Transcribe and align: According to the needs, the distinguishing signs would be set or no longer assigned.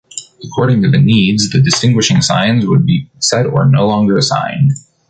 According 0.43 0.81
to 0.81 0.89
the 0.89 0.97
needs, 0.99 1.51
the 1.51 1.61
distinguishing 1.61 2.23
signs 2.23 2.65
would 2.65 2.87
be 2.87 3.11
set 3.19 3.45
or 3.45 3.67
no 3.67 3.85
longer 3.85 4.17
assigned. 4.17 4.71